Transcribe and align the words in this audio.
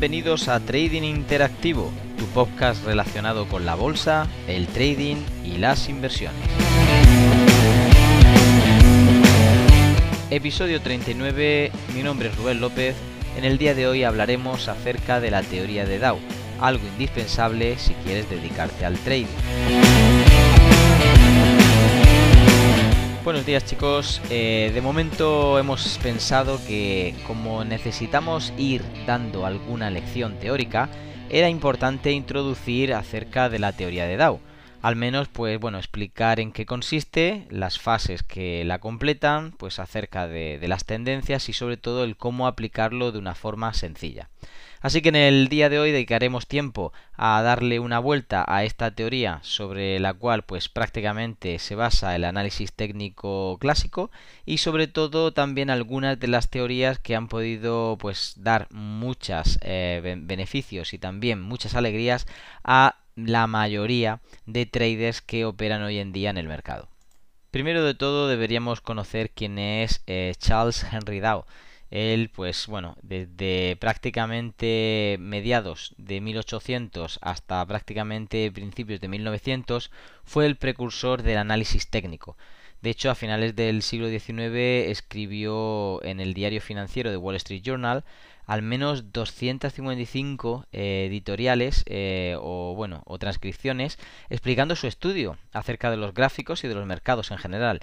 Bienvenidos 0.00 0.46
a 0.46 0.60
Trading 0.60 1.02
Interactivo, 1.02 1.90
tu 2.16 2.26
podcast 2.26 2.84
relacionado 2.84 3.48
con 3.48 3.66
la 3.66 3.74
bolsa, 3.74 4.28
el 4.46 4.68
trading 4.68 5.16
y 5.44 5.58
las 5.58 5.88
inversiones. 5.88 6.38
Episodio 10.30 10.80
39, 10.80 11.72
mi 11.96 12.04
nombre 12.04 12.28
es 12.28 12.36
Rubén 12.36 12.60
López. 12.60 12.94
En 13.36 13.44
el 13.44 13.58
día 13.58 13.74
de 13.74 13.88
hoy 13.88 14.04
hablaremos 14.04 14.68
acerca 14.68 15.18
de 15.18 15.32
la 15.32 15.42
teoría 15.42 15.84
de 15.84 15.98
Dow, 15.98 16.20
algo 16.60 16.86
indispensable 16.86 17.76
si 17.76 17.94
quieres 17.94 18.30
dedicarte 18.30 18.84
al 18.84 18.96
trading. 18.98 19.26
Buenos 23.28 23.44
días 23.44 23.66
chicos, 23.66 24.22
eh, 24.30 24.70
de 24.72 24.80
momento 24.80 25.58
hemos 25.58 25.98
pensado 25.98 26.58
que 26.66 27.14
como 27.26 27.62
necesitamos 27.62 28.54
ir 28.56 28.82
dando 29.06 29.44
alguna 29.44 29.90
lección 29.90 30.38
teórica, 30.38 30.88
era 31.28 31.50
importante 31.50 32.12
introducir 32.12 32.94
acerca 32.94 33.50
de 33.50 33.58
la 33.58 33.72
teoría 33.72 34.06
de 34.06 34.16
Dow. 34.16 34.40
Al 34.80 34.96
menos, 34.96 35.28
pues 35.28 35.60
bueno, 35.60 35.76
explicar 35.76 36.40
en 36.40 36.52
qué 36.52 36.64
consiste, 36.64 37.46
las 37.50 37.78
fases 37.78 38.22
que 38.22 38.64
la 38.64 38.78
completan, 38.78 39.52
pues 39.52 39.78
acerca 39.78 40.26
de 40.26 40.66
las 40.66 40.86
tendencias 40.86 41.50
y 41.50 41.52
sobre 41.52 41.76
todo 41.76 42.04
el 42.04 42.16
cómo 42.16 42.46
aplicarlo 42.46 43.12
de 43.12 43.18
una 43.18 43.34
forma 43.34 43.74
sencilla. 43.74 44.30
Así 44.80 45.02
que 45.02 45.08
en 45.08 45.16
el 45.16 45.48
día 45.48 45.68
de 45.68 45.78
hoy 45.78 45.90
dedicaremos 45.90 46.46
tiempo 46.46 46.92
a 47.16 47.42
darle 47.42 47.80
una 47.80 47.98
vuelta 47.98 48.44
a 48.46 48.64
esta 48.64 48.92
teoría 48.92 49.40
sobre 49.42 49.98
la 49.98 50.14
cual 50.14 50.42
pues 50.42 50.68
prácticamente 50.68 51.58
se 51.58 51.74
basa 51.74 52.14
el 52.14 52.24
análisis 52.24 52.72
técnico 52.72 53.58
clásico 53.60 54.10
y 54.46 54.58
sobre 54.58 54.86
todo 54.86 55.32
también 55.32 55.70
algunas 55.70 56.20
de 56.20 56.28
las 56.28 56.48
teorías 56.48 56.98
que 56.98 57.16
han 57.16 57.28
podido 57.28 57.98
pues 57.98 58.34
dar 58.36 58.68
muchos 58.70 59.58
eh, 59.62 60.00
beneficios 60.22 60.94
y 60.94 60.98
también 60.98 61.42
muchas 61.42 61.74
alegrías 61.74 62.26
a 62.62 62.96
la 63.16 63.48
mayoría 63.48 64.20
de 64.46 64.66
traders 64.66 65.20
que 65.20 65.44
operan 65.44 65.82
hoy 65.82 65.98
en 65.98 66.12
día 66.12 66.30
en 66.30 66.38
el 66.38 66.46
mercado. 66.46 66.88
Primero 67.50 67.82
de 67.82 67.94
todo 67.94 68.28
deberíamos 68.28 68.80
conocer 68.80 69.30
quién 69.30 69.58
es 69.58 70.02
eh, 70.06 70.34
Charles 70.38 70.86
Henry 70.92 71.18
Dow. 71.18 71.44
Él, 71.90 72.30
pues 72.34 72.66
bueno, 72.66 72.96
desde 73.02 73.76
prácticamente 73.76 75.16
mediados 75.20 75.94
de 75.96 76.20
1800 76.20 77.18
hasta 77.22 77.64
prácticamente 77.64 78.50
principios 78.52 79.00
de 79.00 79.08
1900 79.08 79.90
fue 80.24 80.46
el 80.46 80.56
precursor 80.56 81.22
del 81.22 81.38
análisis 81.38 81.88
técnico. 81.88 82.36
De 82.82 82.90
hecho, 82.90 83.10
a 83.10 83.14
finales 83.14 83.56
del 83.56 83.82
siglo 83.82 84.08
XIX 84.08 84.90
escribió 84.90 86.02
en 86.04 86.20
el 86.20 86.34
diario 86.34 86.60
financiero 86.60 87.10
de 87.10 87.16
Wall 87.16 87.36
Street 87.36 87.62
Journal 87.62 88.04
al 88.48 88.62
menos 88.62 89.12
255 89.12 90.64
eh, 90.72 91.04
editoriales 91.06 91.84
eh, 91.86 92.34
o 92.40 92.74
bueno 92.74 93.02
o 93.04 93.18
transcripciones 93.18 93.98
explicando 94.30 94.74
su 94.74 94.86
estudio 94.86 95.36
acerca 95.52 95.90
de 95.90 95.98
los 95.98 96.14
gráficos 96.14 96.64
y 96.64 96.68
de 96.68 96.74
los 96.74 96.86
mercados 96.86 97.30
en 97.30 97.38
general. 97.38 97.80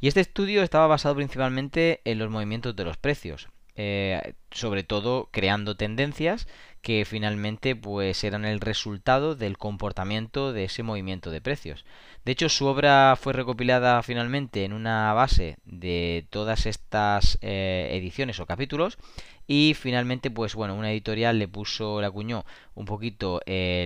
Y 0.00 0.08
este 0.08 0.20
estudio 0.20 0.62
estaba 0.62 0.88
basado 0.88 1.14
principalmente 1.14 2.00
en 2.04 2.18
los 2.18 2.30
movimientos 2.30 2.74
de 2.74 2.84
los 2.84 2.96
precios, 2.96 3.48
eh, 3.80 4.34
sobre 4.50 4.82
todo 4.82 5.28
creando 5.30 5.76
tendencias 5.76 6.48
que 6.82 7.04
finalmente 7.04 7.76
pues 7.76 8.24
eran 8.24 8.44
el 8.44 8.60
resultado 8.60 9.36
del 9.36 9.56
comportamiento 9.56 10.52
de 10.52 10.64
ese 10.64 10.82
movimiento 10.82 11.30
de 11.30 11.40
precios. 11.40 11.84
De 12.24 12.32
hecho, 12.32 12.48
su 12.48 12.66
obra 12.66 13.14
fue 13.16 13.32
recopilada 13.32 14.02
finalmente 14.02 14.64
en 14.64 14.72
una 14.72 15.12
base 15.12 15.58
de 15.64 16.26
todas 16.30 16.66
estas 16.66 17.38
eh, 17.40 17.90
ediciones 17.92 18.40
o 18.40 18.46
capítulos 18.46 18.98
y 19.46 19.74
finalmente 19.74 20.30
pues 20.30 20.56
bueno 20.56 20.74
una 20.74 20.90
editorial 20.90 21.38
le 21.38 21.46
puso 21.46 22.00
le 22.00 22.06
acuñó 22.08 22.44
un 22.74 22.84
poquito 22.84 23.40
eh, 23.46 23.84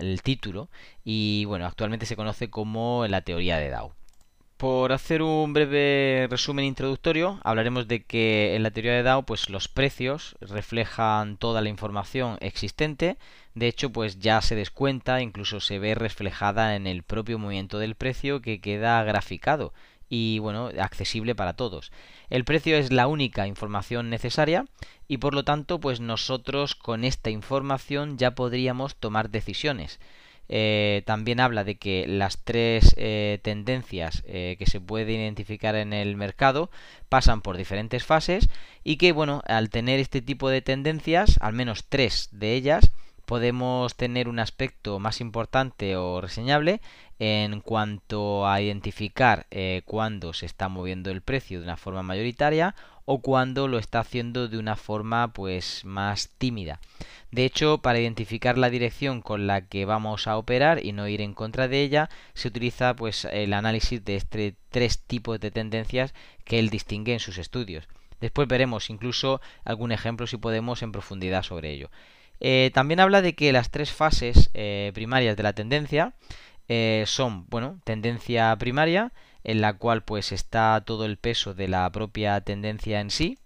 el 0.00 0.22
título 0.22 0.70
y 1.04 1.44
bueno 1.44 1.66
actualmente 1.66 2.06
se 2.06 2.16
conoce 2.16 2.48
como 2.50 3.06
la 3.06 3.20
teoría 3.20 3.58
de 3.58 3.70
Dow 3.70 3.92
por 4.60 4.92
hacer 4.92 5.22
un 5.22 5.54
breve 5.54 6.26
resumen 6.28 6.66
introductorio, 6.66 7.40
hablaremos 7.44 7.88
de 7.88 8.04
que 8.04 8.54
en 8.54 8.62
la 8.62 8.70
teoría 8.70 8.92
de 8.92 9.02
Dow, 9.02 9.24
pues 9.24 9.48
los 9.48 9.68
precios 9.68 10.36
reflejan 10.42 11.38
toda 11.38 11.62
la 11.62 11.70
información 11.70 12.36
existente. 12.42 13.16
De 13.54 13.68
hecho, 13.68 13.88
pues 13.90 14.18
ya 14.18 14.42
se 14.42 14.56
descuenta, 14.56 15.22
incluso 15.22 15.60
se 15.60 15.78
ve 15.78 15.94
reflejada 15.94 16.76
en 16.76 16.86
el 16.86 17.02
propio 17.02 17.38
movimiento 17.38 17.78
del 17.78 17.94
precio 17.94 18.42
que 18.42 18.60
queda 18.60 19.02
graficado 19.02 19.72
y 20.10 20.40
bueno, 20.40 20.68
accesible 20.78 21.34
para 21.34 21.54
todos. 21.54 21.90
El 22.28 22.44
precio 22.44 22.76
es 22.76 22.92
la 22.92 23.06
única 23.06 23.46
información 23.46 24.10
necesaria 24.10 24.66
y 25.08 25.16
por 25.16 25.32
lo 25.32 25.42
tanto, 25.42 25.80
pues 25.80 26.00
nosotros 26.00 26.74
con 26.74 27.04
esta 27.04 27.30
información 27.30 28.18
ya 28.18 28.34
podríamos 28.34 28.94
tomar 28.96 29.30
decisiones. 29.30 30.00
Eh, 30.52 31.02
también 31.06 31.38
habla 31.38 31.62
de 31.62 31.76
que 31.76 32.08
las 32.08 32.42
tres 32.42 32.96
eh, 32.98 33.38
tendencias 33.40 34.24
eh, 34.26 34.56
que 34.58 34.66
se 34.66 34.80
puede 34.80 35.12
identificar 35.12 35.76
en 35.76 35.92
el 35.92 36.16
mercado 36.16 36.72
pasan 37.08 37.40
por 37.40 37.56
diferentes 37.56 38.04
fases 38.04 38.48
y 38.82 38.96
que 38.96 39.12
bueno 39.12 39.42
al 39.46 39.70
tener 39.70 40.00
este 40.00 40.20
tipo 40.20 40.50
de 40.50 40.60
tendencias 40.60 41.38
al 41.40 41.52
menos 41.52 41.84
tres 41.88 42.30
de 42.32 42.54
ellas 42.54 42.89
podemos 43.30 43.94
tener 43.94 44.28
un 44.28 44.40
aspecto 44.40 44.98
más 44.98 45.20
importante 45.20 45.94
o 45.94 46.20
reseñable 46.20 46.80
en 47.20 47.60
cuanto 47.60 48.48
a 48.48 48.60
identificar 48.60 49.46
eh, 49.52 49.82
cuándo 49.84 50.32
se 50.32 50.46
está 50.46 50.68
moviendo 50.68 51.12
el 51.12 51.22
precio 51.22 51.60
de 51.60 51.64
una 51.64 51.76
forma 51.76 52.02
mayoritaria 52.02 52.74
o 53.04 53.20
cuándo 53.20 53.68
lo 53.68 53.78
está 53.78 54.00
haciendo 54.00 54.48
de 54.48 54.58
una 54.58 54.74
forma 54.74 55.32
pues 55.32 55.84
más 55.84 56.30
tímida. 56.38 56.80
De 57.30 57.44
hecho, 57.44 57.78
para 57.78 58.00
identificar 58.00 58.58
la 58.58 58.68
dirección 58.68 59.22
con 59.22 59.46
la 59.46 59.60
que 59.60 59.84
vamos 59.84 60.26
a 60.26 60.36
operar 60.36 60.84
y 60.84 60.90
no 60.90 61.06
ir 61.06 61.20
en 61.20 61.32
contra 61.32 61.68
de 61.68 61.82
ella, 61.82 62.10
se 62.34 62.48
utiliza 62.48 62.96
pues 62.96 63.26
el 63.26 63.52
análisis 63.52 64.04
de 64.04 64.16
este 64.16 64.56
tres 64.70 64.98
tipos 64.98 65.38
de 65.38 65.52
tendencias 65.52 66.14
que 66.44 66.58
él 66.58 66.68
distingue 66.68 67.12
en 67.12 67.20
sus 67.20 67.38
estudios. 67.38 67.86
Después 68.20 68.48
veremos 68.48 68.90
incluso 68.90 69.40
algún 69.64 69.92
ejemplo 69.92 70.26
si 70.26 70.36
podemos 70.36 70.82
en 70.82 70.90
profundidad 70.90 71.44
sobre 71.44 71.70
ello. 71.70 71.90
Eh, 72.40 72.70
también 72.74 73.00
habla 73.00 73.22
de 73.22 73.34
que 73.34 73.52
las 73.52 73.70
tres 73.70 73.92
fases 73.92 74.50
eh, 74.54 74.90
primarias 74.94 75.36
de 75.36 75.42
la 75.42 75.52
tendencia 75.52 76.14
eh, 76.68 77.04
son, 77.06 77.46
bueno, 77.48 77.80
tendencia 77.84 78.56
primaria, 78.56 79.12
en 79.44 79.60
la 79.60 79.74
cual 79.76 80.02
pues 80.04 80.32
está 80.32 80.82
todo 80.84 81.04
el 81.04 81.16
peso 81.18 81.54
de 81.54 81.68
la 81.68 81.90
propia 81.90 82.40
tendencia 82.40 83.00
en 83.00 83.10
sí. 83.10 83.38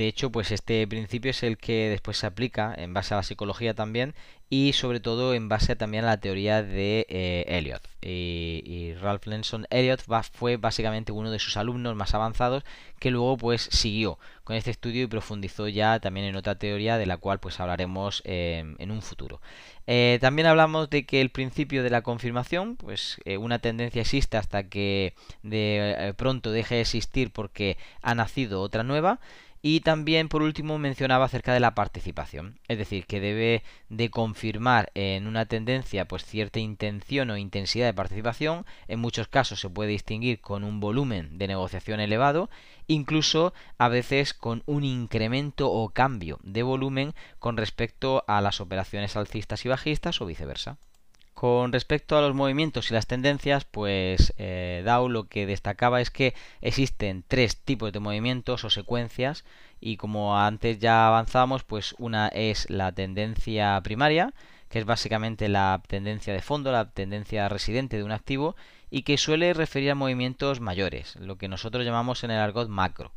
De 0.00 0.08
hecho, 0.08 0.32
pues 0.32 0.50
este 0.50 0.86
principio 0.86 1.30
es 1.30 1.42
el 1.42 1.58
que 1.58 1.90
después 1.90 2.16
se 2.16 2.26
aplica 2.26 2.74
en 2.74 2.94
base 2.94 3.12
a 3.12 3.18
la 3.18 3.22
psicología 3.22 3.74
también 3.74 4.14
y 4.48 4.72
sobre 4.72 4.98
todo 4.98 5.34
en 5.34 5.50
base 5.50 5.76
también 5.76 6.04
a 6.04 6.06
la 6.06 6.20
teoría 6.20 6.62
de 6.62 7.04
eh, 7.10 7.44
Elliot. 7.46 7.86
Y, 8.00 8.94
Ralph 8.94 9.26
Lenson 9.26 9.66
Elliot 9.68 10.00
fue 10.32 10.56
básicamente 10.56 11.12
uno 11.12 11.30
de 11.30 11.38
sus 11.38 11.58
alumnos 11.58 11.96
más 11.96 12.14
avanzados 12.14 12.64
que 12.98 13.10
luego 13.10 13.36
pues 13.36 13.68
siguió 13.70 14.18
con 14.42 14.56
este 14.56 14.70
estudio 14.70 15.02
y 15.02 15.06
profundizó 15.06 15.68
ya 15.68 16.00
también 16.00 16.24
en 16.24 16.36
otra 16.36 16.54
teoría 16.54 16.96
de 16.96 17.04
la 17.04 17.18
cual 17.18 17.38
pues 17.38 17.60
hablaremos 17.60 18.22
em, 18.24 18.76
en 18.78 18.90
un 18.90 19.02
futuro. 19.02 19.42
Eh, 19.86 20.16
también 20.22 20.46
hablamos 20.46 20.88
de 20.88 21.04
que 21.04 21.20
el 21.20 21.28
principio 21.28 21.82
de 21.82 21.90
la 21.90 22.00
confirmación, 22.00 22.76
pues 22.76 23.20
eh, 23.26 23.36
una 23.36 23.58
tendencia 23.58 24.00
existe 24.00 24.38
hasta 24.38 24.66
que 24.66 25.12
de 25.42 26.14
pronto 26.16 26.52
deje 26.52 26.76
de 26.76 26.80
existir 26.80 27.32
porque 27.32 27.76
ha 28.00 28.14
nacido 28.14 28.62
otra 28.62 28.82
nueva. 28.82 29.20
Y 29.62 29.80
también, 29.80 30.30
por 30.30 30.42
último, 30.42 30.78
mencionaba 30.78 31.26
acerca 31.26 31.52
de 31.52 31.60
la 31.60 31.74
participación, 31.74 32.58
es 32.66 32.78
decir, 32.78 33.04
que 33.04 33.20
debe 33.20 33.62
de 33.90 34.08
confirmar 34.08 34.90
en 34.94 35.26
una 35.26 35.44
tendencia 35.44 36.06
pues 36.06 36.24
cierta 36.24 36.60
intención 36.60 37.28
o 37.28 37.36
intensidad 37.36 37.86
de 37.86 37.92
participación, 37.92 38.64
en 38.88 39.00
muchos 39.00 39.28
casos 39.28 39.60
se 39.60 39.68
puede 39.68 39.90
distinguir 39.90 40.40
con 40.40 40.64
un 40.64 40.80
volumen 40.80 41.36
de 41.36 41.48
negociación 41.48 42.00
elevado, 42.00 42.48
incluso 42.86 43.52
a 43.76 43.88
veces 43.88 44.32
con 44.32 44.62
un 44.64 44.82
incremento 44.82 45.70
o 45.70 45.90
cambio 45.90 46.38
de 46.42 46.62
volumen 46.62 47.12
con 47.38 47.58
respecto 47.58 48.24
a 48.26 48.40
las 48.40 48.62
operaciones 48.62 49.14
alcistas 49.14 49.66
y 49.66 49.68
bajistas 49.68 50.22
o 50.22 50.26
viceversa. 50.26 50.78
Con 51.40 51.72
respecto 51.72 52.18
a 52.18 52.20
los 52.20 52.34
movimientos 52.34 52.90
y 52.90 52.92
las 52.92 53.06
tendencias, 53.06 53.64
pues 53.64 54.34
eh, 54.36 54.82
Dow 54.84 55.08
lo 55.08 55.26
que 55.26 55.46
destacaba 55.46 56.02
es 56.02 56.10
que 56.10 56.34
existen 56.60 57.24
tres 57.26 57.56
tipos 57.56 57.92
de 57.92 57.98
movimientos 57.98 58.62
o 58.64 58.68
secuencias 58.68 59.46
y 59.80 59.96
como 59.96 60.38
antes 60.38 60.80
ya 60.80 61.06
avanzamos, 61.06 61.64
pues 61.64 61.94
una 61.96 62.28
es 62.28 62.68
la 62.68 62.92
tendencia 62.92 63.80
primaria, 63.82 64.34
que 64.68 64.80
es 64.80 64.84
básicamente 64.84 65.48
la 65.48 65.80
tendencia 65.88 66.34
de 66.34 66.42
fondo, 66.42 66.72
la 66.72 66.90
tendencia 66.90 67.48
residente 67.48 67.96
de 67.96 68.04
un 68.04 68.12
activo 68.12 68.54
y 68.90 69.00
que 69.00 69.16
suele 69.16 69.54
referir 69.54 69.92
a 69.92 69.94
movimientos 69.94 70.60
mayores, 70.60 71.16
lo 71.16 71.38
que 71.38 71.48
nosotros 71.48 71.86
llamamos 71.86 72.22
en 72.22 72.32
el 72.32 72.38
argot 72.38 72.68
macro. 72.68 73.12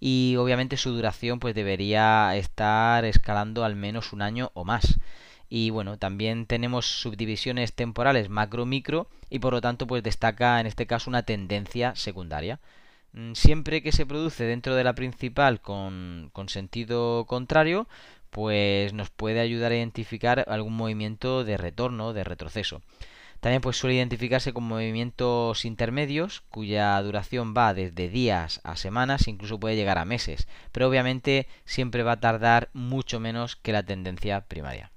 Y 0.00 0.36
obviamente 0.38 0.78
su 0.78 0.92
duración 0.92 1.40
pues 1.40 1.54
debería 1.54 2.34
estar 2.36 3.04
escalando 3.04 3.66
al 3.66 3.76
menos 3.76 4.14
un 4.14 4.22
año 4.22 4.50
o 4.54 4.64
más 4.64 4.98
y 5.48 5.70
bueno, 5.70 5.98
también 5.98 6.46
tenemos 6.46 6.86
subdivisiones 6.86 7.72
temporales 7.72 8.28
macro-micro 8.28 9.08
y 9.30 9.38
por 9.38 9.52
lo 9.52 9.60
tanto 9.60 9.86
pues 9.86 10.02
destaca 10.02 10.60
en 10.60 10.66
este 10.66 10.86
caso 10.86 11.10
una 11.10 11.22
tendencia 11.22 11.94
secundaria. 11.94 12.60
Mm, 13.12 13.34
siempre 13.34 13.82
que 13.82 13.92
se 13.92 14.06
produce 14.06 14.44
dentro 14.44 14.74
de 14.74 14.84
la 14.84 14.94
principal 14.94 15.60
con, 15.60 16.30
con 16.32 16.48
sentido 16.48 17.26
contrario, 17.26 17.88
pues 18.30 18.92
nos 18.92 19.10
puede 19.10 19.40
ayudar 19.40 19.72
a 19.72 19.76
identificar 19.76 20.44
algún 20.48 20.74
movimiento 20.76 21.44
de 21.44 21.56
retorno, 21.56 22.12
de 22.12 22.24
retroceso. 22.24 22.82
También 23.40 23.62
pues 23.62 23.76
suele 23.76 23.96
identificarse 23.96 24.52
con 24.52 24.64
movimientos 24.64 25.64
intermedios 25.64 26.42
cuya 26.50 27.00
duración 27.02 27.54
va 27.56 27.74
desde 27.74 28.08
días 28.08 28.60
a 28.64 28.76
semanas, 28.76 29.28
incluso 29.28 29.60
puede 29.60 29.76
llegar 29.76 29.98
a 29.98 30.04
meses, 30.04 30.48
pero 30.72 30.88
obviamente 30.88 31.46
siempre 31.64 32.02
va 32.02 32.12
a 32.12 32.20
tardar 32.20 32.70
mucho 32.72 33.20
menos 33.20 33.56
que 33.56 33.72
la 33.72 33.84
tendencia 33.84 34.40
primaria. 34.42 34.90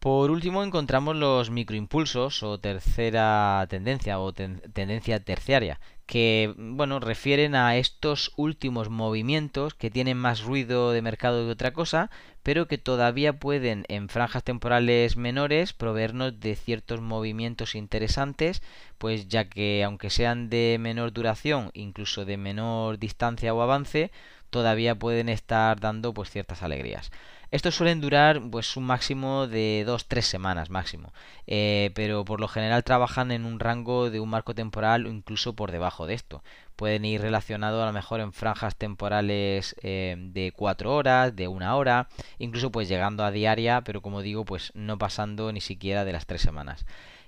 Por 0.00 0.30
último 0.30 0.64
encontramos 0.64 1.14
los 1.14 1.50
microimpulsos 1.50 2.42
o 2.42 2.58
tercera 2.58 3.66
tendencia 3.68 4.18
o 4.18 4.32
tendencia 4.32 5.22
terciaria, 5.22 5.78
que 6.06 6.54
bueno, 6.56 7.00
refieren 7.00 7.54
a 7.54 7.76
estos 7.76 8.32
últimos 8.38 8.88
movimientos 8.88 9.74
que 9.74 9.90
tienen 9.90 10.16
más 10.16 10.40
ruido 10.42 10.92
de 10.92 11.02
mercado 11.02 11.44
que 11.44 11.52
otra 11.52 11.74
cosa, 11.74 12.10
pero 12.42 12.66
que 12.66 12.78
todavía 12.78 13.38
pueden 13.38 13.84
en 13.88 14.08
franjas 14.08 14.42
temporales 14.42 15.18
menores 15.18 15.74
proveernos 15.74 16.40
de 16.40 16.56
ciertos 16.56 17.02
movimientos 17.02 17.74
interesantes, 17.74 18.62
pues 18.96 19.28
ya 19.28 19.50
que 19.50 19.84
aunque 19.84 20.08
sean 20.08 20.48
de 20.48 20.78
menor 20.80 21.12
duración, 21.12 21.70
incluso 21.74 22.24
de 22.24 22.38
menor 22.38 22.98
distancia 22.98 23.52
o 23.52 23.60
avance, 23.60 24.10
todavía 24.48 24.98
pueden 24.98 25.28
estar 25.28 25.78
dando 25.78 26.14
pues 26.14 26.30
ciertas 26.30 26.62
alegrías. 26.62 27.10
Estos 27.50 27.74
suelen 27.74 28.00
durar 28.00 28.40
pues 28.48 28.76
un 28.76 28.84
máximo 28.84 29.48
de 29.48 29.84
2-3 29.84 30.20
semanas 30.22 30.70
máximo, 30.70 31.12
eh, 31.48 31.90
pero 31.94 32.24
por 32.24 32.38
lo 32.38 32.46
general 32.46 32.84
trabajan 32.84 33.32
en 33.32 33.44
un 33.44 33.58
rango 33.58 34.08
de 34.08 34.20
un 34.20 34.30
marco 34.30 34.54
temporal 34.54 35.06
o 35.06 35.10
incluso 35.10 35.54
por 35.54 35.72
debajo 35.72 36.06
de 36.06 36.14
esto. 36.14 36.44
Pueden 36.76 37.04
ir 37.04 37.20
relacionados 37.20 37.82
a 37.82 37.86
lo 37.86 37.92
mejor 37.92 38.20
en 38.20 38.32
franjas 38.32 38.76
temporales 38.76 39.74
eh, 39.82 40.14
de 40.16 40.52
4 40.52 40.94
horas, 40.94 41.34
de 41.34 41.48
1 41.48 41.76
hora, 41.76 42.08
incluso 42.38 42.70
pues 42.70 42.88
llegando 42.88 43.24
a 43.24 43.32
diaria, 43.32 43.80
pero 43.82 44.00
como 44.00 44.22
digo 44.22 44.44
pues 44.44 44.70
no 44.74 44.96
pasando 44.96 45.52
ni 45.52 45.60
siquiera 45.60 46.04
de 46.04 46.12
las 46.12 46.26
3 46.26 46.40
semanas. 46.40 46.86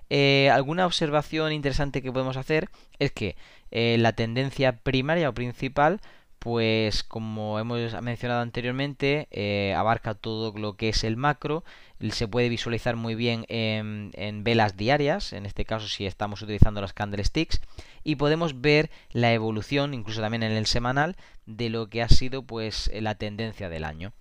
Eh, 0.08 0.50
alguna 0.50 0.86
observación 0.86 1.52
interesante 1.52 2.00
que 2.00 2.12
podemos 2.12 2.36
hacer 2.36 2.69
es 3.00 3.10
que 3.10 3.34
la 3.70 4.12
tendencia 4.12 4.76
primaria 4.76 5.30
o 5.30 5.34
principal 5.34 6.00
pues 6.43 7.05
como 7.05 7.61
hemos 7.61 8.03
mencionado 8.03 8.41
anteriormente, 8.41 9.29
eh, 9.31 9.75
abarca 9.77 10.15
todo 10.15 10.53
lo 10.59 10.77
que 10.77 10.89
es 10.89 11.05
el 11.05 11.17
macro, 11.17 11.62
se 12.11 12.27
puede 12.27 12.49
visualizar 12.49 12.97
muy 12.97 13.15
bien 13.15 13.44
en, 13.49 14.43
velas 14.43 14.77
diarias, 14.77 15.33
en 15.35 15.47
este 15.47 15.65
caso 15.65 15.87
si 15.87 16.05
estamos 16.05 16.43
utilizando 16.43 16.81
las 16.81 16.94
candlesticks, 16.94 17.61
y 18.03 18.17
podemos 18.17 18.61
ver 18.61 18.91
la 19.12 19.33
evolución, 19.33 19.94
incluso 19.94 20.21
también 20.21 20.43
en 20.43 20.50
el 20.50 20.67
semanal, 20.67 21.15
de 21.47 21.71
lo 21.71 21.89
que 21.89 22.03
ha 22.03 22.09
sido 22.09 22.43
pues 22.43 22.91
la 22.93 23.15
tendencia 23.15 23.69
del 23.69 23.85
año. 23.85 24.12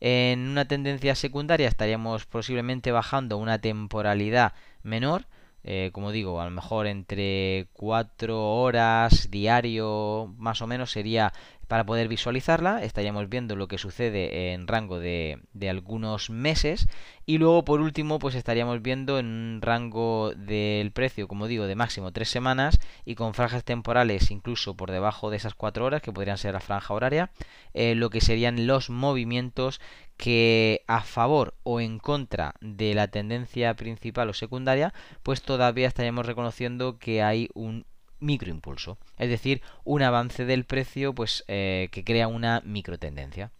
En 0.00 0.48
una 0.48 0.66
tendencia 0.66 1.14
secundaria 1.14 1.66
estaríamos 1.66 2.26
posiblemente 2.26 2.92
bajando 2.92 3.38
una 3.38 3.58
temporalidad 3.58 4.52
menor, 4.82 5.24
eh, 5.62 5.90
como 5.92 6.10
digo, 6.12 6.40
a 6.40 6.44
lo 6.44 6.50
mejor 6.50 6.86
entre 6.86 7.68
4 7.72 8.54
horas 8.54 9.30
diario 9.30 10.34
más 10.38 10.62
o 10.62 10.66
menos 10.66 10.90
sería 10.90 11.32
para 11.70 11.86
poder 11.86 12.08
visualizarla. 12.08 12.82
Estaríamos 12.82 13.28
viendo 13.28 13.54
lo 13.54 13.68
que 13.68 13.78
sucede 13.78 14.52
en 14.52 14.66
rango 14.66 14.98
de, 14.98 15.38
de, 15.52 15.70
algunos 15.70 16.28
meses. 16.28 16.88
Y 17.26 17.38
luego, 17.38 17.64
por 17.64 17.80
último, 17.80 18.18
pues 18.18 18.34
estaríamos 18.34 18.82
viendo 18.82 19.20
en 19.20 19.26
un 19.26 19.62
rango 19.62 20.32
del 20.34 20.90
precio, 20.90 21.28
como 21.28 21.46
digo, 21.46 21.68
de 21.68 21.76
máximo 21.76 22.10
3 22.10 22.28
semanas 22.28 22.80
y 23.04 23.14
con 23.14 23.34
franjas 23.34 23.62
temporales 23.62 24.32
incluso 24.32 24.76
por 24.76 24.90
debajo 24.90 25.30
de 25.30 25.36
esas 25.36 25.54
4 25.54 25.84
horas, 25.84 26.02
que 26.02 26.10
podrían 26.10 26.38
ser 26.38 26.54
la 26.54 26.60
franja 26.60 26.92
horaria, 26.92 27.30
eh, 27.72 27.94
lo 27.94 28.10
que 28.10 28.20
serían 28.20 28.66
los 28.66 28.90
movimientos 28.90 29.80
que 30.16 30.82
a 30.88 31.02
favor 31.02 31.54
o 31.62 31.80
en 31.80 32.00
contra 32.00 32.56
de 32.60 32.94
la 32.94 33.06
tendencia 33.06 33.74
principal 33.74 34.28
o 34.28 34.34
secundaria, 34.34 34.92
pues 35.22 35.40
todavía 35.42 35.86
estaríamos 35.86 36.26
reconociendo 36.26 36.98
que 36.98 37.22
hay 37.22 37.48
un 37.54 37.86
microimpulso, 38.20 38.98
es 39.18 39.28
decir, 39.28 39.62
un 39.84 40.02
avance 40.02 40.44
del 40.44 40.64
precio 40.64 41.14
pues 41.14 41.44
eh, 41.48 41.88
que 41.92 42.04
crea 42.04 42.28
una 42.28 42.62
microtendencia. 42.64 43.50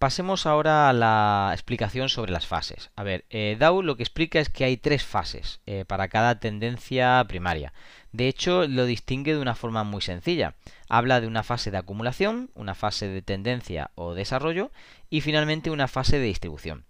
Pasemos 0.00 0.46
ahora 0.46 0.88
a 0.88 0.94
la 0.94 1.50
explicación 1.52 2.08
sobre 2.08 2.32
las 2.32 2.46
fases. 2.46 2.90
A 2.96 3.02
ver, 3.02 3.26
eh, 3.28 3.58
Dow 3.60 3.82
lo 3.82 3.98
que 3.98 4.02
explica 4.02 4.40
es 4.40 4.48
que 4.48 4.64
hay 4.64 4.78
tres 4.78 5.04
fases 5.04 5.60
eh, 5.66 5.84
para 5.86 6.08
cada 6.08 6.40
tendencia 6.40 7.22
primaria. 7.28 7.74
De 8.10 8.26
hecho, 8.26 8.66
lo 8.66 8.86
distingue 8.86 9.34
de 9.34 9.40
una 9.40 9.54
forma 9.54 9.84
muy 9.84 10.00
sencilla. 10.00 10.54
Habla 10.88 11.20
de 11.20 11.26
una 11.26 11.42
fase 11.42 11.70
de 11.70 11.76
acumulación, 11.76 12.50
una 12.54 12.74
fase 12.74 13.08
de 13.08 13.20
tendencia 13.20 13.90
o 13.94 14.14
desarrollo 14.14 14.72
y 15.10 15.20
finalmente 15.20 15.70
una 15.70 15.86
fase 15.86 16.18
de 16.18 16.24
distribución. 16.24 16.86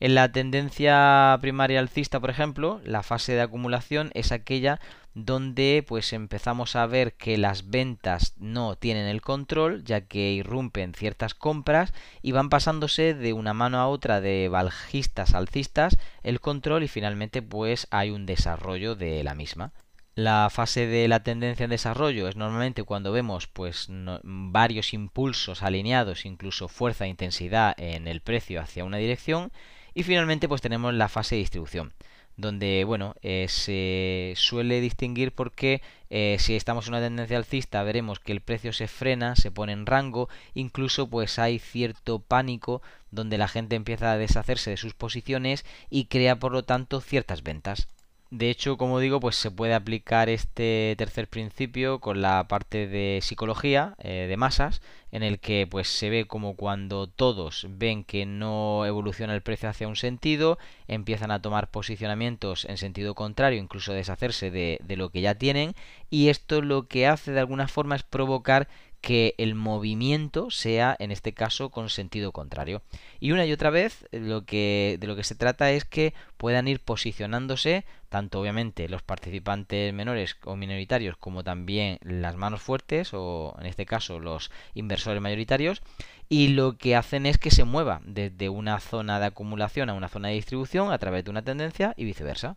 En 0.00 0.14
la 0.14 0.32
tendencia 0.32 1.38
primaria 1.40 1.78
alcista, 1.78 2.18
por 2.20 2.30
ejemplo, 2.30 2.80
la 2.84 3.02
fase 3.02 3.34
de 3.34 3.40
acumulación 3.40 4.10
es 4.14 4.32
aquella 4.32 4.80
donde 5.14 5.84
pues 5.86 6.12
empezamos 6.12 6.74
a 6.74 6.86
ver 6.86 7.14
que 7.14 7.36
las 7.36 7.68
ventas 7.68 8.34
no 8.38 8.76
tienen 8.76 9.06
el 9.06 9.20
control, 9.20 9.84
ya 9.84 10.02
que 10.02 10.32
irrumpen 10.32 10.94
ciertas 10.94 11.34
compras 11.34 11.92
y 12.22 12.32
van 12.32 12.48
pasándose 12.48 13.14
de 13.14 13.32
una 13.32 13.52
mano 13.52 13.78
a 13.78 13.88
otra 13.88 14.20
de 14.20 14.48
bajistas 14.48 15.34
alcistas 15.34 15.98
el 16.22 16.40
control 16.40 16.82
y 16.82 16.88
finalmente 16.88 17.42
pues 17.42 17.86
hay 17.90 18.10
un 18.10 18.26
desarrollo 18.26 18.94
de 18.94 19.22
la 19.22 19.34
misma. 19.34 19.72
La 20.14 20.48
fase 20.50 20.86
de 20.86 21.08
la 21.08 21.22
tendencia 21.22 21.64
en 21.64 21.70
desarrollo 21.70 22.28
es 22.28 22.36
normalmente 22.36 22.82
cuando 22.82 23.12
vemos 23.12 23.46
pues 23.46 23.86
varios 23.88 24.92
impulsos 24.92 25.62
alineados, 25.62 26.26
incluso 26.26 26.68
fuerza 26.68 27.06
e 27.06 27.08
intensidad 27.08 27.74
en 27.78 28.06
el 28.06 28.20
precio 28.20 28.60
hacia 28.60 28.84
una 28.84 28.98
dirección 28.98 29.52
y 29.94 30.02
finalmente 30.02 30.48
pues 30.48 30.60
tenemos 30.60 30.94
la 30.94 31.08
fase 31.08 31.36
de 31.36 31.40
distribución 31.40 31.92
donde 32.36 32.84
bueno 32.84 33.14
eh, 33.22 33.46
se 33.48 34.32
suele 34.36 34.80
distinguir 34.80 35.32
porque 35.32 35.82
eh, 36.10 36.36
si 36.38 36.56
estamos 36.56 36.86
en 36.86 36.94
una 36.94 37.02
tendencia 37.02 37.36
alcista 37.36 37.82
veremos 37.82 38.20
que 38.20 38.32
el 38.32 38.40
precio 38.40 38.72
se 38.72 38.88
frena, 38.88 39.36
se 39.36 39.50
pone 39.50 39.72
en 39.72 39.86
rango, 39.86 40.28
incluso 40.54 41.08
pues 41.08 41.38
hay 41.38 41.58
cierto 41.58 42.18
pánico 42.20 42.82
donde 43.10 43.38
la 43.38 43.48
gente 43.48 43.76
empieza 43.76 44.12
a 44.12 44.18
deshacerse 44.18 44.70
de 44.70 44.76
sus 44.76 44.94
posiciones 44.94 45.64
y 45.90 46.06
crea 46.06 46.36
por 46.36 46.52
lo 46.52 46.64
tanto 46.64 47.00
ciertas 47.00 47.42
ventas. 47.42 47.88
De 48.32 48.48
hecho, 48.48 48.78
como 48.78 48.98
digo, 48.98 49.20
pues 49.20 49.36
se 49.36 49.50
puede 49.50 49.74
aplicar 49.74 50.30
este 50.30 50.94
tercer 50.96 51.28
principio 51.28 52.00
con 52.00 52.22
la 52.22 52.48
parte 52.48 52.86
de 52.86 53.18
psicología 53.20 53.94
eh, 53.98 54.24
de 54.26 54.36
masas, 54.38 54.80
en 55.10 55.22
el 55.22 55.38
que 55.38 55.66
pues 55.70 55.88
se 55.88 56.08
ve 56.08 56.26
como 56.26 56.56
cuando 56.56 57.08
todos 57.08 57.66
ven 57.68 58.04
que 58.04 58.24
no 58.24 58.86
evoluciona 58.86 59.34
el 59.34 59.42
precio 59.42 59.68
hacia 59.68 59.86
un 59.86 59.96
sentido, 59.96 60.58
empiezan 60.88 61.30
a 61.30 61.42
tomar 61.42 61.70
posicionamientos 61.70 62.64
en 62.64 62.78
sentido 62.78 63.14
contrario, 63.14 63.60
incluso 63.60 63.92
deshacerse 63.92 64.50
de, 64.50 64.78
de 64.82 64.96
lo 64.96 65.10
que 65.10 65.20
ya 65.20 65.34
tienen, 65.34 65.74
y 66.08 66.30
esto 66.30 66.62
lo 66.62 66.88
que 66.88 67.06
hace 67.06 67.32
de 67.32 67.40
alguna 67.40 67.68
forma 67.68 67.96
es 67.96 68.02
provocar 68.02 68.66
que 69.02 69.34
el 69.36 69.56
movimiento 69.56 70.50
sea 70.50 70.96
en 70.98 71.10
este 71.10 71.34
caso 71.34 71.70
con 71.70 71.90
sentido 71.90 72.32
contrario. 72.32 72.82
Y 73.20 73.32
una 73.32 73.44
y 73.44 73.52
otra 73.52 73.68
vez 73.68 74.06
lo 74.12 74.46
que 74.46 74.96
de 75.00 75.06
lo 75.08 75.16
que 75.16 75.24
se 75.24 75.34
trata 75.34 75.72
es 75.72 75.84
que 75.84 76.14
puedan 76.38 76.68
ir 76.68 76.80
posicionándose 76.80 77.84
tanto 78.08 78.40
obviamente 78.40 78.88
los 78.88 79.02
participantes 79.02 79.92
menores 79.92 80.36
o 80.44 80.54
minoritarios 80.54 81.16
como 81.16 81.42
también 81.42 81.98
las 82.02 82.36
manos 82.36 82.62
fuertes 82.62 83.10
o 83.12 83.56
en 83.58 83.66
este 83.66 83.86
caso 83.86 84.20
los 84.20 84.50
inversores 84.74 85.20
mayoritarios 85.20 85.82
y 86.28 86.48
lo 86.48 86.78
que 86.78 86.94
hacen 86.94 87.26
es 87.26 87.38
que 87.38 87.50
se 87.50 87.64
mueva 87.64 88.00
desde 88.04 88.48
una 88.48 88.78
zona 88.78 89.18
de 89.18 89.26
acumulación 89.26 89.90
a 89.90 89.94
una 89.94 90.08
zona 90.08 90.28
de 90.28 90.34
distribución 90.34 90.92
a 90.92 90.98
través 90.98 91.24
de 91.24 91.30
una 91.30 91.42
tendencia 91.42 91.92
y 91.96 92.04
viceversa. 92.04 92.56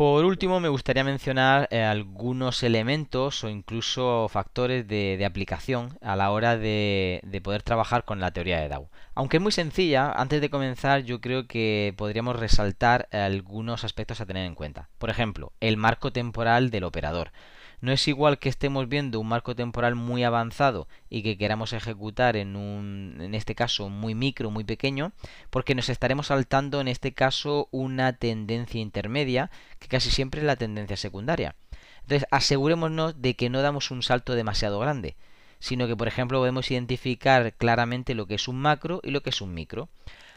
Por 0.00 0.24
último, 0.24 0.60
me 0.60 0.70
gustaría 0.70 1.04
mencionar 1.04 1.68
eh, 1.70 1.82
algunos 1.82 2.62
elementos 2.62 3.44
o 3.44 3.50
incluso 3.50 4.28
factores 4.30 4.88
de, 4.88 5.22
aplicación 5.26 5.98
a 6.00 6.16
la 6.16 6.30
hora 6.30 6.56
de, 6.56 7.20
poder 7.44 7.62
trabajar 7.62 8.06
con 8.06 8.18
la 8.18 8.30
teoría 8.30 8.60
de 8.62 8.70
Dow. 8.70 8.88
Aunque 9.14 9.36
es 9.36 9.42
muy 9.42 9.52
sencilla, 9.52 10.10
antes 10.10 10.40
de 10.40 10.48
comenzar 10.48 11.02
yo 11.02 11.20
creo 11.20 11.46
que 11.46 11.92
podríamos 11.98 12.36
resaltar 12.36 13.10
algunos 13.12 13.84
aspectos 13.84 14.22
a 14.22 14.24
tener 14.24 14.46
en 14.46 14.54
cuenta. 14.54 14.88
Por 14.96 15.10
ejemplo, 15.10 15.52
el 15.60 15.76
marco 15.76 16.14
temporal 16.14 16.70
del 16.70 16.84
operador. 16.84 17.30
No 17.80 17.92
es 17.92 18.06
igual 18.08 18.38
que 18.38 18.50
estemos 18.50 18.88
viendo 18.88 19.20
un 19.20 19.28
marco 19.28 19.54
temporal 19.54 19.94
muy 19.94 20.22
avanzado 20.22 20.86
y 21.08 21.22
que 21.22 21.38
queramos 21.38 21.72
ejecutar 21.72 22.36
en 22.36 22.54
un, 22.56 23.16
en 23.20 23.34
este 23.34 23.54
caso, 23.54 23.88
muy 23.88 24.14
micro, 24.14 24.50
muy 24.50 24.64
pequeño, 24.64 25.12
porque 25.48 25.74
nos 25.74 25.88
estaremos 25.88 26.26
saltando 26.26 26.80
en 26.80 26.88
este 26.88 27.12
caso 27.12 27.68
una 27.70 28.12
tendencia 28.12 28.80
intermedia, 28.80 29.50
que 29.78 29.88
casi 29.88 30.10
siempre 30.10 30.40
es 30.40 30.46
la 30.46 30.56
tendencia 30.56 30.98
secundaria. 30.98 31.54
Entonces, 32.02 32.28
asegurémonos 32.30 33.22
de 33.22 33.34
que 33.34 33.48
no 33.48 33.62
damos 33.62 33.90
un 33.90 34.02
salto 34.02 34.34
demasiado 34.34 34.78
grande, 34.78 35.16
sino 35.58 35.86
que, 35.86 35.96
por 35.96 36.08
ejemplo, 36.08 36.38
podemos 36.38 36.70
identificar 36.70 37.54
claramente 37.54 38.14
lo 38.14 38.26
que 38.26 38.34
es 38.34 38.48
un 38.48 38.60
macro 38.60 39.00
y 39.02 39.10
lo 39.10 39.22
que 39.22 39.30
es 39.30 39.40
un 39.40 39.54
micro. 39.54 39.88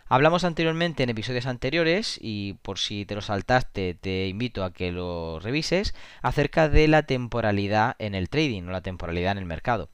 Hablamos 0.10 0.44
anteriormente 0.44 1.04
en 1.04 1.10
episodios 1.10 1.46
anteriores, 1.46 2.20
y 2.22 2.54
por 2.62 2.78
si 2.78 3.06
te 3.06 3.16
lo 3.16 3.22
saltaste 3.22 3.96
te 3.96 4.28
invito 4.28 4.64
a 4.64 4.74
que 4.74 4.92
lo 4.92 5.40
revises, 5.40 5.96
acerca 6.22 6.70
de 6.70 6.88
la 6.88 7.04
temporalidad 7.04 7.96
en 8.00 8.14
el 8.14 8.30
trading 8.30 8.64
o 8.64 8.72
la 8.72 8.82
temporalidad 8.82 9.32
en 9.32 9.38
el 9.40 9.46
mercado. 9.46 9.90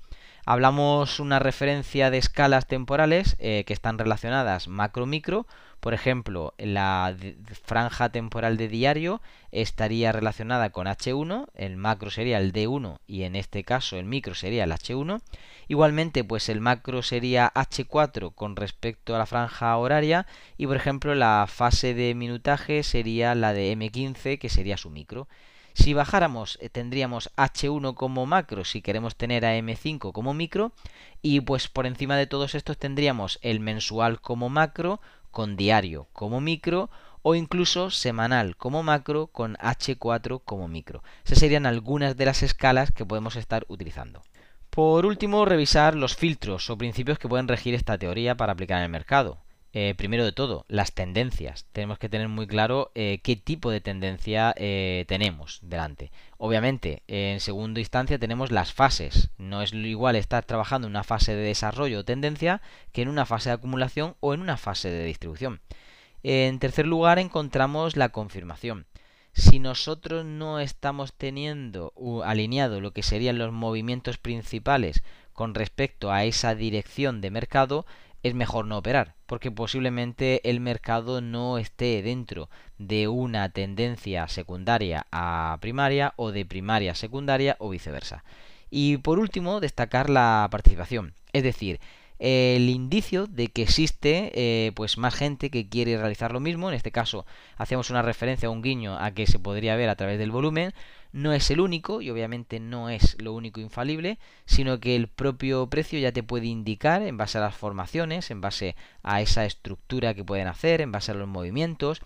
Hablamos 0.46 1.20
una 1.20 1.38
referencia 1.38 2.10
de 2.10 2.18
escalas 2.18 2.66
temporales 2.66 3.36
eh, 3.39 3.66
que 3.68 3.74
están 3.74 4.00
relacionadas 4.00 4.68
macro-micro. 4.68 5.46
Por 5.79 5.93
ejemplo, 5.93 6.53
la 6.57 7.15
franja 7.63 8.09
temporal 8.09 8.57
de 8.57 8.67
diario 8.67 9.21
estaría 9.51 10.12
relacionada 10.12 10.71
con 10.71 10.88
H1, 10.88 11.48
el 11.55 11.77
macro 11.77 12.09
sería 12.09 12.38
el 12.38 12.51
D1 12.51 13.00
y 13.07 13.24
en 13.24 13.36
este 13.38 13.63
caso 13.63 13.98
el 13.98 14.05
micro 14.05 14.36
sería 14.36 14.65
el 14.65 14.71
H1. 14.71 15.21
Igualmente, 15.69 16.24
pues 16.25 16.50
el 16.50 16.59
macro 16.59 17.01
sería 17.01 17.51
H4 17.55 18.33
con 18.36 18.57
respecto 18.57 19.15
a 19.15 19.19
la 19.19 19.25
franja 19.25 19.77
horaria 19.77 20.27
y 20.57 20.67
por 20.67 20.75
ejemplo 20.75 21.15
la 21.15 21.45
fase 21.48 21.93
de 21.93 22.13
minutaje 22.13 22.83
sería 22.83 23.33
la 23.33 23.53
de 23.53 23.71
M15 23.74 24.38
que 24.38 24.50
sería 24.50 24.75
su 24.75 24.89
micro. 24.89 25.29
Si 25.74 25.93
bajáramos 25.93 26.57
eh, 26.62 26.69
tendríamos 26.69 27.31
H1 27.38 27.93
como 27.93 28.25
macro 28.25 28.65
si 28.65 28.81
queremos 28.81 29.15
tener 29.15 29.45
a 29.45 29.57
M5 29.57 30.12
como 30.12 30.33
micro 30.33 30.74
y 31.21 31.41
pues 31.41 31.69
por 31.69 31.86
encima 31.86 32.17
de 32.17 32.27
todos 32.27 32.53
estos 32.53 32.77
tendríamos 32.77 33.39
el 33.41 33.59
mensual 33.59 34.19
como 34.19 34.50
macro 34.50 35.00
con 35.31 35.55
diario 35.55 36.07
como 36.13 36.41
micro 36.41 36.89
o 37.21 37.36
incluso 37.36 37.89
semanal 37.89 38.55
como 38.55 38.83
macro 38.83 39.27
con 39.27 39.55
H4 39.57 40.41
como 40.43 40.67
micro. 40.67 41.03
Esas 41.25 41.39
serían 41.39 41.65
algunas 41.65 42.15
de 42.15 42.25
las 42.25 42.43
escalas 42.43 42.91
que 42.91 43.05
podemos 43.05 43.36
estar 43.36 43.65
utilizando. 43.67 44.21
Por 44.69 45.05
último, 45.05 45.45
revisar 45.45 45.95
los 45.95 46.15
filtros 46.15 46.69
o 46.69 46.77
principios 46.77 47.19
que 47.19 47.27
pueden 47.27 47.48
regir 47.48 47.74
esta 47.74 47.98
teoría 47.98 48.36
para 48.36 48.53
aplicar 48.53 48.77
en 48.77 48.86
el 48.86 48.89
mercado. 48.89 49.39
Eh, 49.72 49.94
primero 49.96 50.26
de 50.26 50.32
todo, 50.32 50.66
las 50.68 50.94
tendencias. 50.94 51.68
Tenemos 51.74 52.00
que 52.00 52.10
tener 52.10 52.28
muy 52.28 52.48
claro 52.48 52.92
eh, 52.96 53.20
qué 53.22 53.36
tipo 53.36 53.70
de 53.70 53.82
tendencia 53.82 54.54
eh, 54.58 55.06
tenemos 55.08 55.60
delante. 55.62 56.12
Obviamente, 56.38 57.04
en 57.08 57.40
segunda 57.40 57.80
instancia 57.80 58.18
tenemos 58.18 58.52
las 58.52 58.74
fases. 58.74 59.30
No 59.38 59.62
es 59.62 59.74
igual 59.74 60.16
estar 60.16 60.44
trabajando 60.44 60.88
en 60.88 60.94
una 60.94 61.04
fase 61.04 61.36
de 61.36 61.44
desarrollo 61.44 62.00
o 62.00 62.06
tendencia 62.06 62.62
que 62.92 63.04
en 63.04 63.10
una 63.10 63.28
fase 63.28 63.50
de 63.50 63.56
acumulación 63.56 64.16
o 64.22 64.34
en 64.34 64.42
una 64.42 64.58
fase 64.58 64.90
de 64.90 65.06
distribución. 65.06 65.62
En 66.24 66.60
tercer 66.60 66.88
lugar, 66.88 67.20
encontramos 67.20 67.96
la 67.96 68.10
confirmación. 68.10 68.88
Si 69.34 69.60
nosotros 69.60 70.26
no 70.26 70.60
estamos 70.60 71.14
teniendo 71.14 71.94
alineado 72.26 72.82
lo 72.82 72.92
que 72.92 73.04
serían 73.04 73.38
los 73.38 73.54
movimientos 73.54 74.18
principales 74.18 75.04
con 75.34 75.54
respecto 75.54 76.12
a 76.12 76.26
esa 76.26 76.56
dirección 76.56 77.22
de 77.22 77.32
mercado, 77.32 77.86
es 78.24 78.34
mejor 78.34 78.66
no 78.66 78.78
operar, 78.78 79.16
porque 79.26 79.52
posiblemente 79.52 80.48
el 80.50 80.60
mercado 80.60 81.22
no 81.22 81.58
esté 81.58 82.02
dentro 82.02 82.50
de 82.78 83.08
una 83.08 83.50
tendencia 83.50 84.28
secundaria 84.28 85.08
a 85.12 85.58
primaria 85.62 86.14
o 86.18 86.32
de 86.32 86.46
primaria 86.46 86.92
a 86.92 86.96
secundaria 86.96 87.56
o 87.60 87.70
viceversa. 87.70 88.24
Y 88.70 88.98
por 88.98 89.20
último, 89.20 89.60
destacar 89.60 90.10
la 90.10 90.48
participación, 90.52 91.14
es 91.34 91.44
decir, 91.44 91.80
el 92.20 92.70
indicio 92.70 93.28
de 93.28 93.48
que 93.48 93.62
existe 93.62 94.32
eh, 94.36 94.74
pues 94.76 94.98
más 94.98 95.16
gente 95.16 95.50
que 95.50 95.70
quiere 95.70 95.98
realizar 95.98 96.34
lo 96.34 96.42
mismo. 96.42 96.70
En 96.70 96.76
este 96.76 96.92
caso 96.92 97.26
hacemos 97.58 97.90
una 97.90 98.02
referencia, 98.02 98.50
un 98.50 98.62
guiño 98.62 98.98
a 99.00 99.12
que 99.12 99.26
se 99.26 99.40
podría 99.40 99.76
ver 99.78 99.90
a 99.90 99.96
través 99.96 100.20
del 100.20 100.32
volumen. 100.32 100.74
No 101.12 101.34
es 101.34 101.50
el 101.50 101.60
único 101.60 102.02
y 102.02 102.10
obviamente 102.12 102.60
no 102.60 102.90
es 102.90 103.20
lo 103.20 103.34
único 103.34 103.62
infalible, 103.62 104.20
sino 104.46 104.80
que 104.80 104.96
el 104.96 105.08
propio 105.08 105.68
precio 105.68 105.98
ya 105.98 106.12
te 106.12 106.22
puede 106.22 106.46
indicar 106.46 107.02
en 107.02 107.18
base 107.18 107.40
a 107.40 107.42
las 107.42 107.56
formaciones, 107.56 108.30
en 108.30 108.42
base 108.42 108.76
a 109.02 109.22
esa 109.22 109.46
estructura 109.46 110.14
que 110.14 110.24
pueden 110.24 110.48
hacer, 110.48 110.82
en 110.82 110.92
base 110.92 111.12
a 111.12 111.16
los 111.16 111.28
movimientos, 111.28 112.02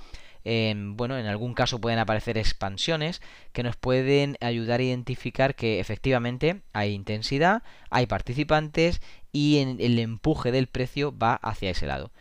bueno, 0.46 1.18
en 1.18 1.26
algún 1.26 1.54
caso 1.54 1.80
pueden 1.80 2.00
aparecer 2.00 2.38
expansiones 2.38 3.22
que 3.54 3.64
nos 3.64 3.78
pueden 3.78 4.38
ayudar 4.42 4.80
a 4.80 4.84
identificar 4.84 5.56
que 5.56 5.80
efectivamente 5.80 6.62
hay 6.74 6.94
intensidad, 6.94 7.64
hay 7.90 8.08
participantes 8.08 9.02
y 9.34 9.58
el 9.58 10.00
empuje 10.00 10.54
del 10.54 10.68
precio 10.68 11.14
va 11.18 11.34
hacia 11.36 11.72
ese 11.72 11.88
lado. 11.88 12.12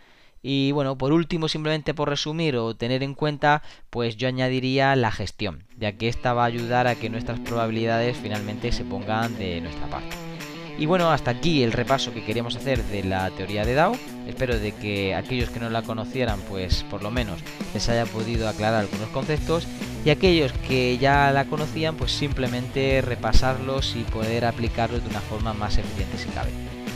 Y 0.43 0.73
bueno, 0.73 0.99
por 0.99 1.13
último, 1.13 1.47
simplemente 1.47 1.95
por 1.95 2.09
resumir 2.09 2.57
o 2.57 2.75
tener 2.75 3.05
en 3.05 3.15
cuenta, 3.15 3.63
pues 3.91 4.17
yo 4.17 4.27
añadiría 4.27 4.97
la 4.97 5.13
gestión, 5.13 5.65
ya 5.79 5.93
que 5.93 6.09
esta 6.09 6.33
va 6.33 6.43
a 6.43 6.47
ayudar 6.47 6.89
a 6.89 6.97
que 6.97 7.11
nuestras 7.11 7.39
probabilidades 7.39 8.17
finalmente 8.17 8.73
se 8.73 8.85
pongan 8.85 9.39
de 9.39 9.61
nuestra 9.61 9.87
parte. 9.87 10.17
Y 10.79 10.87
bueno, 10.87 11.13
hasta 11.13 11.31
aquí 11.31 11.63
el 11.63 11.71
repaso 11.71 12.13
que 12.13 12.25
queríamos 12.25 12.57
hacer 12.57 12.83
de 12.85 13.05
la 13.05 13.31
teoría 13.31 13.65
de 13.65 13.75
DAO. 13.75 13.95
Espero 14.27 14.59
de 14.59 14.73
que 14.73 15.15
aquellos 15.15 15.51
que 15.51 15.61
no 15.61 15.71
la 15.71 15.83
conocieran, 15.83 16.41
pues 16.49 16.83
por 16.85 17.03
lo 17.03 17.11
menos 17.11 17.41
les 17.75 17.89
haya 17.89 18.07
podido 18.07 18.49
aclarar 18.49 18.81
algunos 18.81 19.09
conceptos 19.11 19.69
y 20.05 20.11
aquellos 20.11 20.53
que 20.67 20.99
ya 20.99 21.31
la 21.31 21.45
conocían, 21.45 21.97
pues 21.97 22.13
simplemente 22.13 23.03
repasarlos 23.03 23.95
y 23.97 24.03
poder 24.03 24.45
aplicarlos 24.45 25.03
de 25.03 25.11
una 25.11 25.21
forma 25.21 25.53
más 25.53 25.79
eficiente 25.79 26.19
si 26.19 26.29
cabe. 26.31 26.51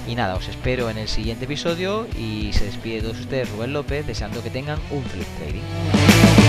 Y 0.08 0.14
nada, 0.14 0.36
os 0.36 0.48
espero 0.48 0.88
en 0.88 0.98
el 0.98 1.08
siguiente 1.08 1.46
episodio 1.46 2.06
y 2.16 2.52
se 2.52 2.66
despide 2.66 3.02
de 3.02 3.10
ustedes 3.10 3.50
Rubén 3.50 3.72
López 3.72 4.06
deseando 4.06 4.42
que 4.42 4.50
tengan 4.50 4.78
un 4.90 5.02
feliz 5.04 5.26
trading. 5.38 6.45